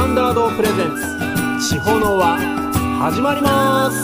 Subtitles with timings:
[0.00, 0.96] タンダードプレゼン
[1.58, 1.74] ツ。
[1.74, 2.38] 地方の輪
[3.00, 3.98] 始まります。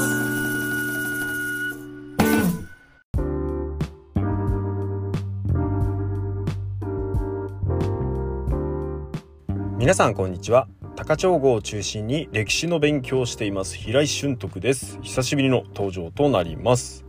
[9.79, 10.69] 皆さんこんにちは。
[10.97, 13.75] 高千穂を中心に歴史の勉強をしています。
[13.75, 14.99] 平井俊徳です。
[15.01, 17.07] 久しぶりの登場となります。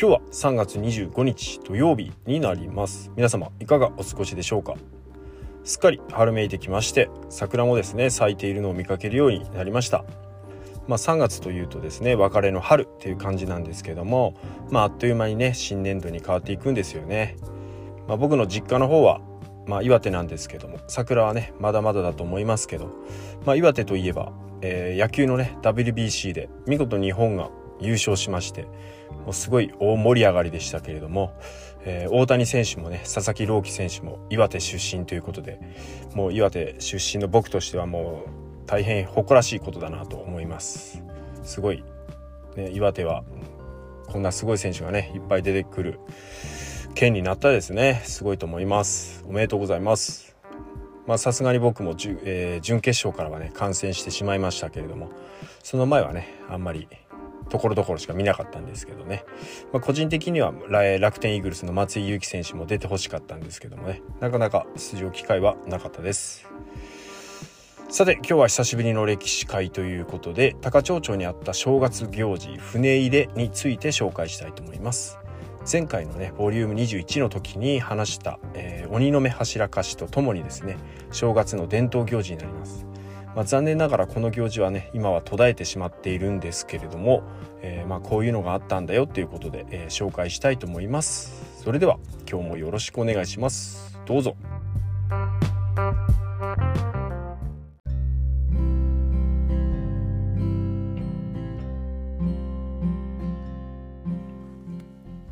[0.00, 3.12] 今日は3月25日土曜日になります。
[3.16, 4.76] 皆様いかがお過ごしでしょうか？
[5.64, 10.04] すっかり春めいてきまして桜もですね咲いているのを見かけるようになりました。
[10.86, 14.34] まあ、3月というとですね別れの春っていう感じなんですけども、
[14.70, 17.38] まあ、あっという間にね新年度に変わっていくんですよね、
[18.06, 19.22] まあ、僕の実家の方は
[19.66, 22.90] まあ、岩手なんですけども桜はねまだまだだと思いますけど、
[23.46, 27.48] まあ、岩手といえば、えー、野球のね WBC で見事日本が
[27.80, 28.66] 優勝しまして
[29.24, 31.32] もうすごい大盛り上がりでしたけれども、
[31.86, 35.60] えー、大谷選手もね佐々木朗希選手も岩手出身ということで
[36.14, 41.02] もう岩手出身の僕としてはもう大変誇らしいことだなと思います。
[41.42, 41.84] すごい、
[42.56, 43.22] ね、岩手は
[44.06, 46.00] こんなすごい選手がねいっぱい出てくる
[46.94, 48.00] 県になったですね。
[48.04, 49.24] すごいと思います。
[49.28, 50.34] おめでとうございます。
[51.06, 55.10] まあさすがに僕もじゅ、えー、準決勝からはね観戦してしまいましたけれども
[55.62, 56.88] その前はねあんまり
[57.48, 59.24] ところどころしか見なかったんですけどね、
[59.72, 60.52] まあ、個人的には
[61.00, 64.02] 楽天イーグルスの松井裕樹選手も出てほしかったんですけどもね。
[64.20, 66.48] なかなか出場機会はなかったです。
[67.88, 75.18] さて今日は久しぶりの歴史会ということで高町町にあった正月行事船入れについて紹介したいと思います。
[75.70, 80.76] 前回のねボリューム21の時に話した、えー、鬼の目柱かしとともにですね
[81.10, 82.86] 正月の伝統行事になります、
[83.34, 87.22] まあ、残念ながらこの行事はね今は途絶えてしまっているんですけれども、
[87.62, 91.62] えー、まあ、こういうのがあったんだよっていうことで、えー、紹介したいと思います。
[91.62, 91.98] それでは
[92.30, 93.98] 今日もよろしくお願いします。
[94.06, 94.36] どうぞ。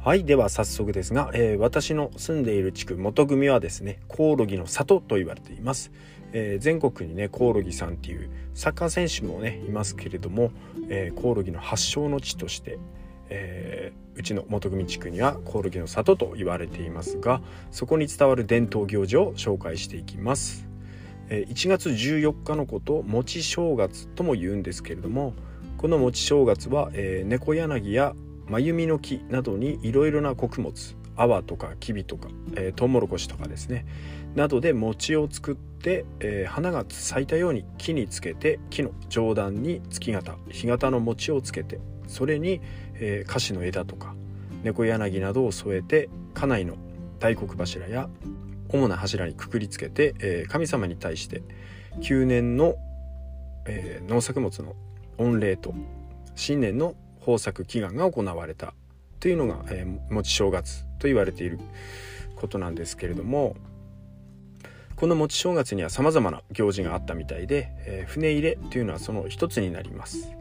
[0.04, 5.92] はいでは早速ですが、えー、私の住んでいる地区元組はですねコオロギの里と言われています、
[6.32, 10.50] えー、全国にねコオロギさんっていうサッカー選手もねいますけれども、
[10.88, 12.78] えー、コオロギの発祥の地として、
[13.28, 17.41] えうちの元組地区にはコオロギの里と言われていますが
[17.71, 20.69] そこに伝わる伝統行事を紹介していきます。
[21.28, 25.32] 1月14日のことを餅正月とも言うんですけれども
[25.78, 28.15] この餅正月は、え猫柳や
[28.48, 33.86] 真由の木などにいろいろな穀物泡とかきびとか、えー、トウモロコシとかですね。
[34.34, 42.60] などで餅を作って、えー、花が咲いたように木につけて木の上段に月形干潟の餅をつけてそれに、
[42.94, 44.14] えー、菓子の枝とか
[44.62, 46.76] 猫柳などを添えて家内の
[47.18, 48.08] 大黒柱や
[48.68, 51.42] 主な柱にくくりつけて、えー、神様に対して
[52.00, 52.76] 旧年の、
[53.66, 54.74] えー、農作物の
[55.18, 55.74] 御礼と
[56.34, 58.74] 新年の豊作祈願が行われた。
[59.22, 61.60] というのが、えー、餅正月と言われている
[62.34, 63.55] ことなんですけれども
[64.97, 70.33] この餅正月にはさまざまな行事があったみたいで、えー、船入れというのはその一つになります、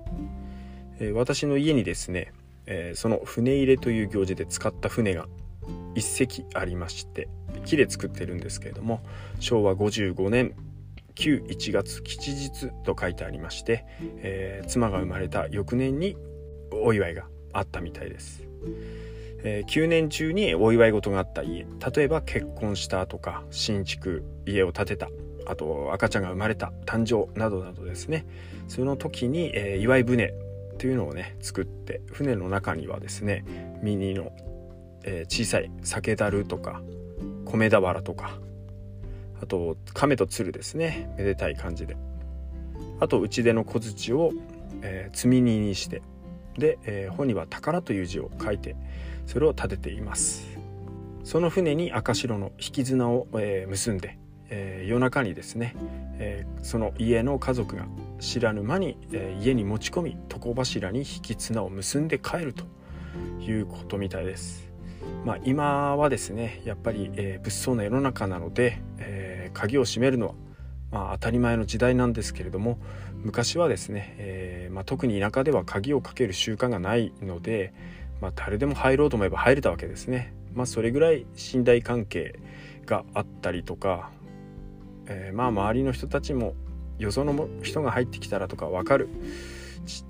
[0.99, 2.33] えー、私の家にですね、
[2.65, 5.27] えー、その船入れという行事で使った船が
[5.93, 7.29] 一隻ありまして
[7.65, 9.03] 木で作ってるんですけれども
[9.39, 10.55] 昭和55年
[11.13, 16.15] 旧1月吉日と書いてありまして、え、妻が生まれた翌年に
[16.71, 18.50] お祝いがあったみたいです。
[19.43, 21.65] えー、9年中にお祝い事があった家。
[21.95, 25.09] 例えば結婚したとか新築家を建てた。
[25.45, 26.71] あと赤ちゃんが生まれた。
[26.85, 28.25] 誕生などなどですね。
[28.67, 30.33] その時に、えー、祝い船
[30.77, 33.45] というのをね作って船の中にはですね
[33.83, 34.31] ミニの、
[35.03, 36.81] えー、小さい酒樽とか
[37.45, 38.39] 米俵とか
[39.41, 41.13] あと亀と鶴ですね。
[41.17, 41.97] めでたい感じで。
[42.99, 44.31] あと打ち出の小槌を、
[44.83, 46.03] えー、積み荷にして
[46.57, 48.75] で、えー、本には宝という字を書いて
[49.25, 50.47] それを立てています。
[51.23, 54.17] その船に赤白の引き綱を、えー、結んで、
[54.49, 55.75] えー、夜中にですね、
[56.17, 57.85] えー、その家の家族が
[58.19, 62.65] 知らぬ間に、えー、家に持ち込み床柱に引き綱を結んで帰ると
[63.39, 64.69] いうことみたいです。
[65.25, 70.33] まあ、今はですねやっぱり、えー、物騒な世の中なので、えー、鍵を閉めるのは
[70.91, 72.77] まあ、当たり前の時代なんですけれども
[73.23, 77.73] 昔はですね、えー、まあ、特に田舎では鍵をかける習慣がないので、
[78.19, 80.33] まあ、誰でも入ろうと思えば入れたわけですね。
[80.53, 82.39] まあ、それぐらい信頼関係
[82.85, 84.11] があったりとか、
[85.07, 86.55] えー、まあ周りの人たちも
[86.97, 89.09] よその人が入ってきたらとか分かる、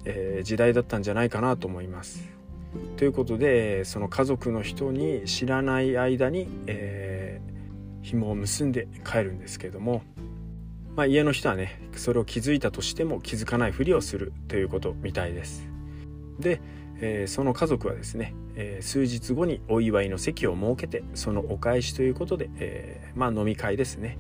[0.06, 2.30] えー、時代だったんじゃないかなと思います。
[2.98, 10.04] ということでその家族の人に知らない間に、えー、紐を結んで帰るんですけれども
[10.96, 15.68] まあ、家の人はねそれを気づいたとしても気づかないふりをするということみたいです。
[16.40, 16.62] で、
[17.00, 24.18] えー、その家族はですね、えー、数日後にお祝いの席を設けてそのお返しということで、えー、まあ飲み会ですね、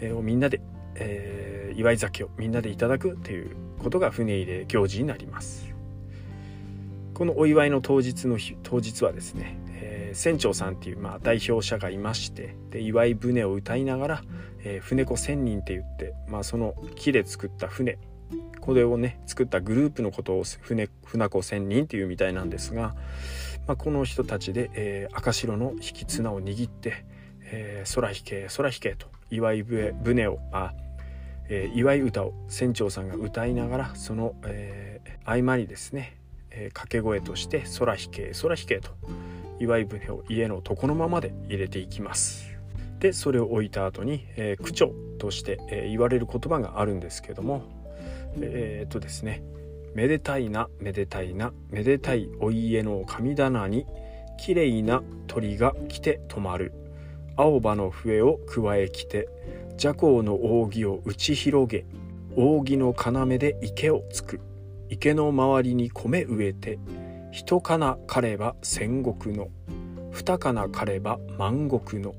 [0.00, 0.60] えー、をみんなで、
[0.96, 5.74] えー、祝い酒をみんなでいただくということが船入れ行事になります。
[7.14, 14.22] このお祝いの当日の日当日はですね、ー、船長さんっていう、まあ、代表者がいましてで祝い船を歌いながら、
[14.64, 17.98] えー、船子千人って言って、まあ、その木で作った船
[18.60, 22.94] これをね作ったグループのことを船船子千人っていうみたいなんですが、
[23.66, 27.04] まあ、この人たちで、えー、赤白の引き綱を握って
[27.52, 30.72] 「えー、空引け空引け」と祝い船をあ
[31.48, 36.18] えー、祝い歌を船長さんが歌いながらその、えー、合間にですね、
[36.50, 38.90] え、掛け声として「空引け空引け」と
[39.58, 42.56] 祝い船を家の床のままで入れていきます。
[42.98, 47.62] でそれを置いた後に、えー、区長として、えー、言われる言葉があるんですけども
[48.40, 49.42] えー、っとですね
[49.94, 53.86] 「めでたいなめでたいなめでたいお家の神棚に
[54.38, 56.72] きれいな鳥が来て止まる。
[57.38, 59.28] 青葉の笛を加えきて
[59.72, 61.84] 邪行の扇を打ち広げ
[62.34, 64.40] 扇の要で池をつく。
[64.88, 66.78] 池の周りに米植えて
[67.36, 69.48] 一かな狩れば戦国の。
[70.10, 72.14] 二かな狩れば万国の。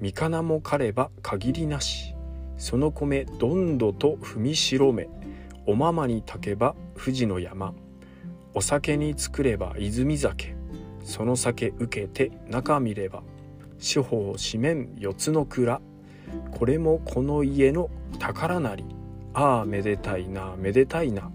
[0.00, 2.14] 三かなも狩れば限りなし。
[2.56, 5.06] その米どんどと踏みしろめ。
[5.66, 7.74] おままに炊けば富士の山。
[8.54, 10.56] お酒に作れば泉酒。
[11.04, 13.22] その酒受けて中見れば。
[13.78, 15.82] 四方四面四つの蔵。
[16.52, 18.86] これもこの家の宝なり。
[19.34, 21.30] ああめでたいなめでたいな。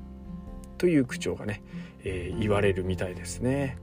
[0.79, 1.61] という口調がね、
[2.03, 3.77] えー、言われるみたいですね。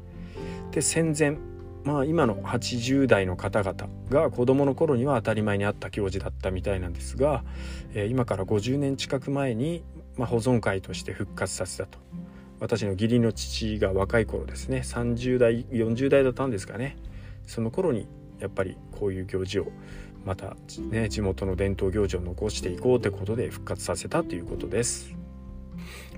[0.71, 1.37] で戦前
[1.85, 7.43] まあ今の80代の方々が子供の頃には当たり前にあった行事だったみたいなんですが、
[7.95, 9.83] えー、今から50年近く前に、
[10.17, 11.99] まあ、保存会として復活させたと
[12.61, 16.99] 私の義理の父が若い頃ですね30代40代だったんですかね
[17.47, 18.07] その頃に
[18.39, 19.73] やっぱりこういう行事を
[20.25, 20.55] また、
[20.91, 25.15] ね、地元の伝統行事を残していこうってことで復活させたということです。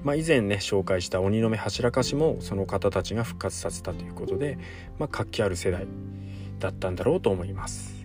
[0.04, 4.58] まあ、以前ね紹介した鬼の目柱かしもその方たちが復活させたということで、
[4.98, 5.86] まあ、活気ある世代
[6.58, 8.02] だったんだろうと思います。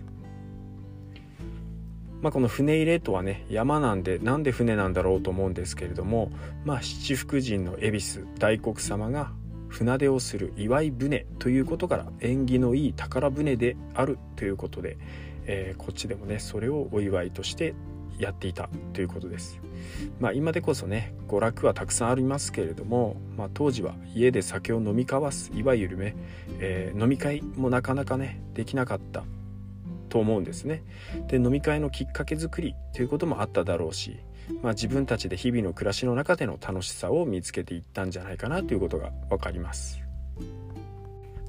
[2.20, 6.32] まあ、この船入れとはね山なんでなんで船なんだろうと思うんですけれども、
[6.64, 9.30] まあ、七福神の恵比寿大黒様が
[9.68, 14.98] 船出をする祝い船ということから縁起のいい宝船であるということで、
[15.46, 17.74] えー、こっちでもねそれをお祝いとして
[18.18, 19.60] やっていたということです。
[20.20, 26.16] まあ、今でこそね娯楽はたくさんありますけれども、まあ、当時は家で酒を飲み交わすいわゆるね、
[26.58, 29.24] えー、飲み会もなかなかねできなかった
[30.08, 30.82] と思うんですね。
[31.28, 34.18] で飲み会のきっかけ作りということもあっただろうし、
[34.62, 40.00] まあ、自分たちで日々の暮らしの中での楽しさを見つけていったんじゃないかなということが分かります。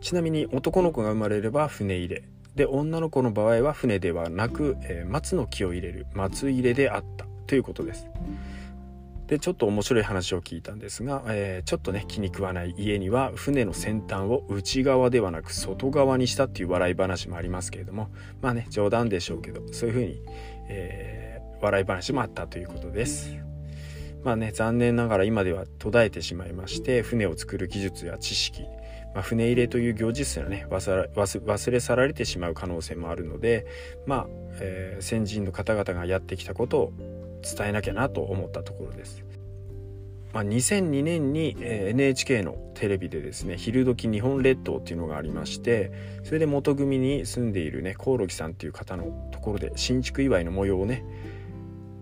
[0.02, 2.24] ちなみに男の子が生まれれば船入れ
[2.60, 8.06] で女の子の場合は船ではなく、えー、松の木を入れる松入れであったということです。
[9.28, 18.10] でちょっと面白い話を聞いたんですが、えー、ちょっとね気に食わない家には船の先端を内側ではなく外側にしたっていう笑い話もありますけれども
[18.42, 20.22] まあね冗談でしょうけどそういうふうに、
[20.68, 23.38] えー、笑い話もあったということです。
[24.26, 28.66] まあね残念ながら今では途絶えてしまいまして船を作る技術や知識
[29.20, 33.66] まあ、船入れという行事すらね忘れ去られてしまう可能性もあるので、
[34.06, 34.28] まあ
[34.62, 36.94] えー、先人の方々がやってきたことを
[37.44, 39.26] 伝えなきゃなと思ったところです。
[40.32, 45.92] まあ、2002年に NHK のテレビでですね「昼時日本列島」っていうのがありまして
[46.24, 51.04] それで元組に住んでいるねコオロギさんっていう方のところで新築祝いの模様をね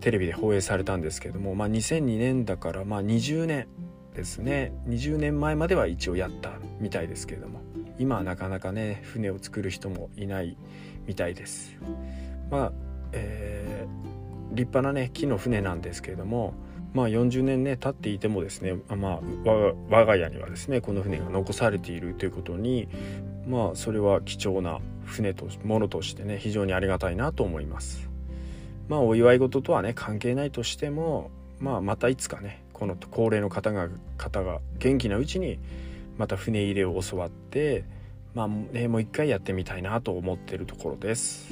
[0.02, 3.70] テレビで放映されたんですけども、まあ、2002年だからまあ20年
[4.18, 4.74] ですね。
[4.90, 7.62] 20年前までは一応やったみたいですけれども。
[8.00, 10.58] 今はなかなかね船を作る人もいない
[11.06, 11.78] みたいです。
[12.52, 12.72] まあ、
[13.12, 16.54] えー、立派なね木の船なんですけれども
[16.94, 19.20] まあ40年ね経っていてもですね、まあ、
[19.90, 22.88] 我が家にはですねこの船が残されているということに
[23.48, 28.10] まあそれは貴重な船とものとしてね非常にありがたいなと思います。
[28.88, 35.60] まあお祝い事とはね関係ないとしてもまあまたいつかねこの高齢の方が方が元気なうちに
[36.18, 37.84] また船入れを教わって
[38.36, 41.52] まあねもう一回やってみたいなと思ってるところです。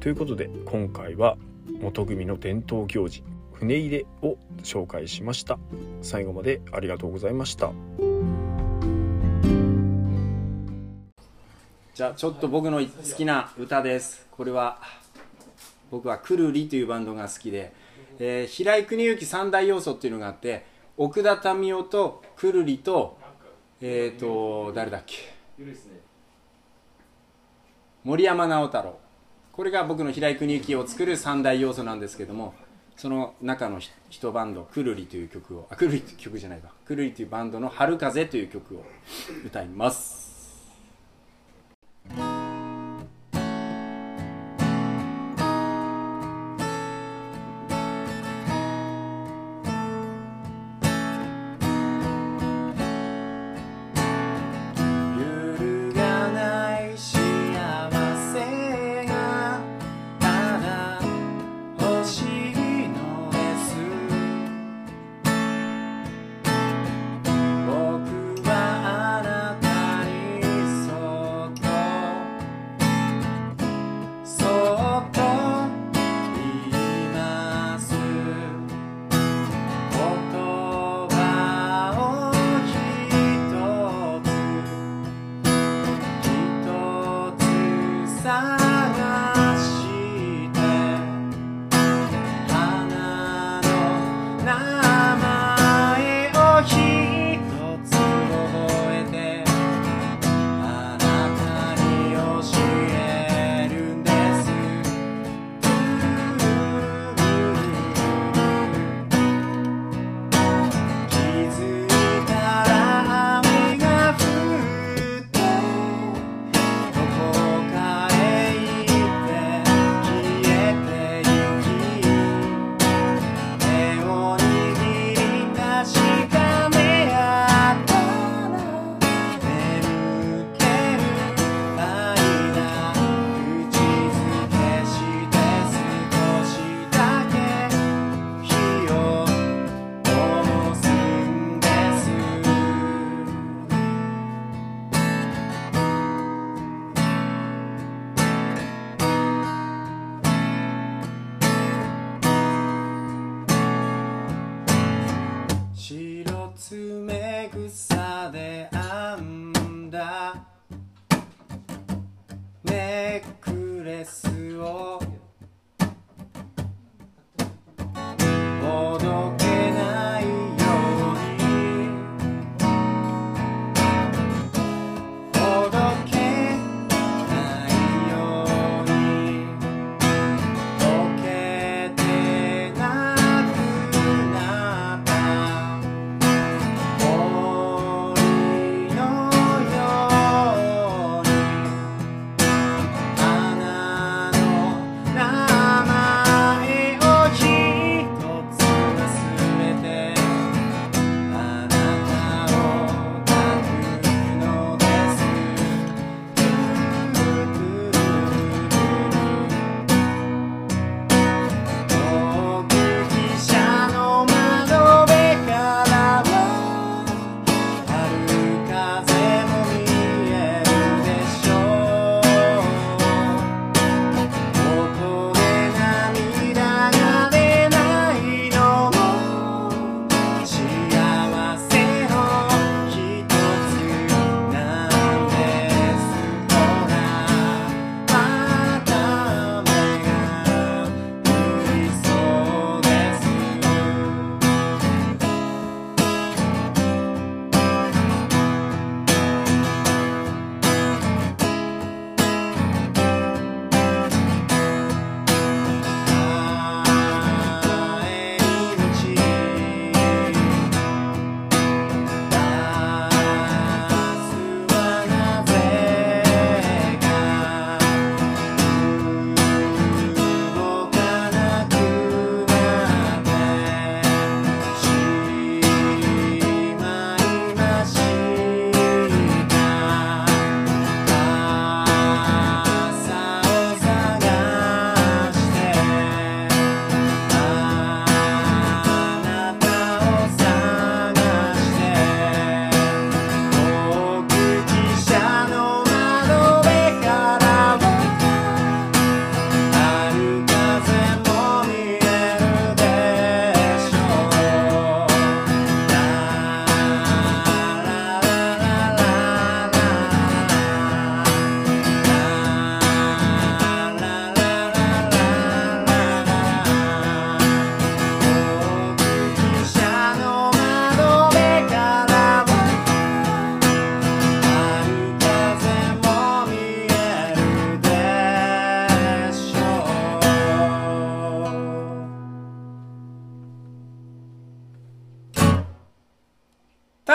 [0.00, 1.36] ということで今回は
[1.80, 3.24] 元組の伝統行事
[3.58, 5.58] 船入れを紹介しました。
[6.02, 7.72] 最後までありがとうございました。
[11.94, 12.86] じゃあちょっと僕の好
[13.16, 14.24] きな歌です。
[14.30, 14.80] これは
[15.90, 17.72] 僕はくるりというバンドが好きで、
[18.18, 20.64] えー、平井邦之三大要素っていうのがあって
[20.96, 23.18] 奥田民生とくるりと
[23.80, 25.16] えっ、ー、と誰だっけ？
[28.04, 28.98] 森山直太朗。
[29.52, 32.54] これが僕の平井邦之を作る三大要素なんですけども
[32.96, 38.84] その中の一バンドくるりという曲をあくるりという曲じゃないかくるりというバンドの「春風」という曲を
[39.44, 40.27] 歌います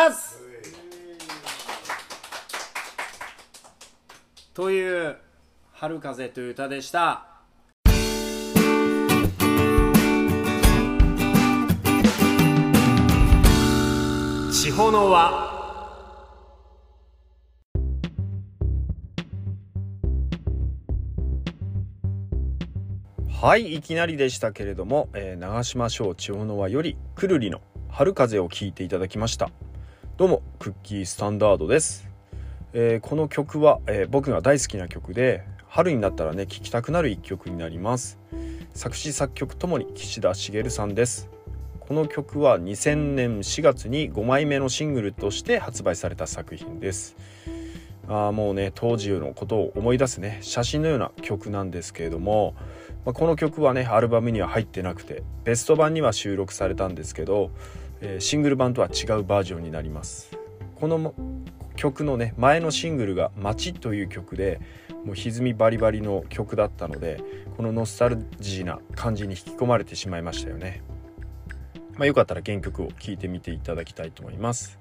[0.10, 0.40] ます。
[4.54, 5.18] という
[5.72, 7.28] 「春風」という歌でした。
[14.52, 15.52] 地方の輪。
[23.42, 29.52] はいいきなりでしたけれども、えー、長島省千代の輪よりくるりの春風を聞いていただきました。
[30.16, 32.08] どうもクッキースタンダードです、
[32.74, 38.20] えー、この曲は、えー、僕が大好きな曲で春になったらね聴きたくなる一曲になります。
[38.76, 41.30] 作詞作曲ともに岸田茂さんです。
[41.80, 47.16] この曲は2000年4月に5枚目のシングルとして発売された作品です。
[48.08, 52.54] あもうね当時のことを思い出すね写真のような曲なんですけれども、
[53.04, 57.50] まあ、この曲はねアルバムには入ってなくてベスト版には収録されたんですけど、
[58.04, 60.38] え、シングル版とは違うバージョンになります。
[60.76, 61.14] この
[61.76, 64.60] 曲のね前のシングルが「街」という曲で
[65.06, 67.24] もう歪みバリバリの曲だったので
[67.58, 70.84] このノスタルジーな感じに引き込まれてしまいましたよね。
[71.96, 74.80] まあ、よかったら原曲を聴いてみていただきたいと思います、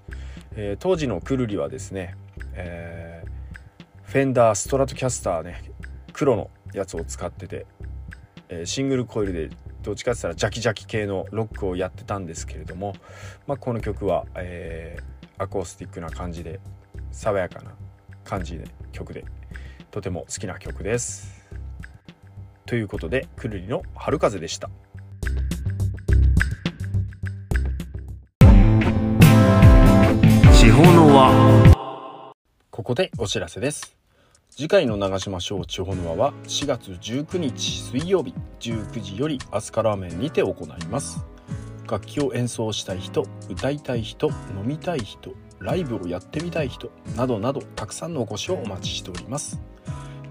[0.57, 2.17] えー、当時のくるりはですね
[2.55, 5.62] えー、フェンダーストラトキャスターね
[6.12, 7.67] 黒のやつを使ってて、
[8.49, 9.50] え、シングルコイルで
[9.82, 12.94] どっちかって言ったらジャキジャキ系のロックをやってたんですけれども、
[13.46, 16.60] まあ、この曲は、えー、アコースティックな感じで
[17.10, 17.72] 爽やかな
[18.24, 19.24] 感じで曲で
[19.90, 21.42] とても好きな曲です。
[22.64, 24.70] ということでくるりの春風でした。
[30.58, 32.32] 地方の輪
[32.71, 34.01] ここでお知らせです
[34.54, 41.25] 次回の長島省地方の輪は4月19日水曜日19時よりアスカラーメンにて行います。
[41.91, 49.58] 楽器を演奏したい人歌いたい人飲みたい人ライブをやってみたい人などなどたくさんのお越しをお待ちしております。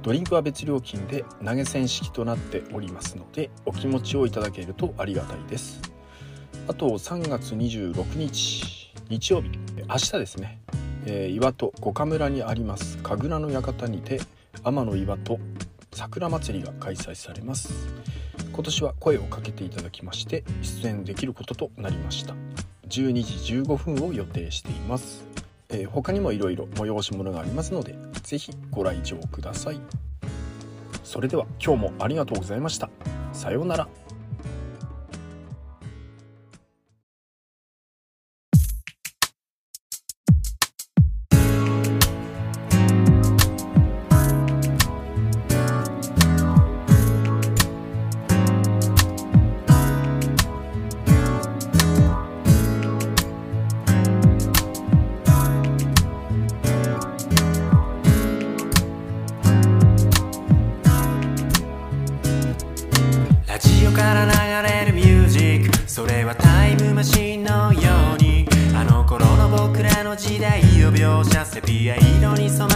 [0.03, 5.81] ドリンクは別料金で投げ銭式となっておりますのでお気持ちをいただけるとありがたいです。
[6.67, 9.49] あと3月26日日曜日
[9.89, 10.61] 明日ですね。
[11.05, 12.97] えー、岩戸五日村にあります。
[12.99, 14.21] 神楽の館にて
[14.63, 15.39] 天の岩戸
[15.91, 17.73] 桜祭りが開催されます。
[18.53, 22.35] 今年は声をかけていただきまして出演できることとなりました。
[22.89, 25.23] 12時15分を予定しています、
[25.69, 29.79] えー、他にもいろいろ催し物がありますので是非ご来場ください。
[31.03, 32.89] それでは今日もありがとうございました。
[33.33, 34.00] さようなら。
[67.03, 67.79] 虫のよ
[68.13, 68.45] うに。
[68.75, 72.70] あの頃の僕らの時代を描写セピア色に染め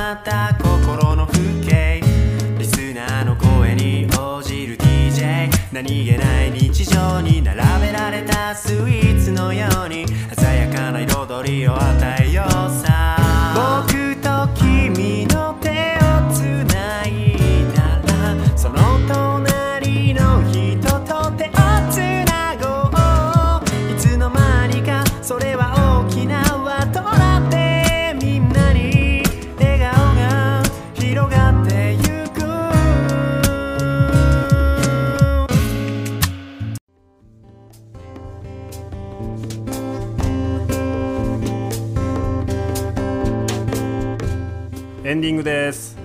[45.26, 45.98] ディングです。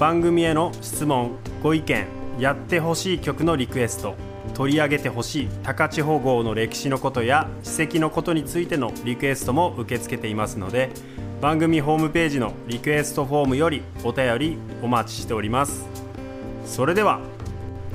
[0.00, 1.32] 番組への質問
[1.62, 2.06] ご意見
[2.38, 4.14] やってほしい曲のリクエスト
[4.54, 10.88] 取り上げてほしい高千穂号の歴史のことや史跡のことについてのリクエストも受け付けていますので
[11.42, 15.84] 番組ホームページのリクエストフォームよりお便りお待ちしております。
[16.64, 17.20] それでは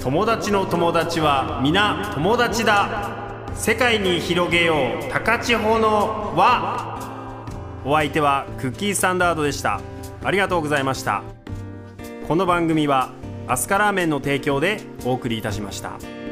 [0.01, 3.47] 友達の友達は皆友達だ。
[3.55, 6.93] 世界に広げよう高千穂の輪。
[7.85, 9.81] お相手はクッキーサンダードでした。
[10.23, 11.23] ありがとうございました
[12.27, 13.11] この番組は
[13.47, 16.22] アスカラーメンの提供でお送りいたしました。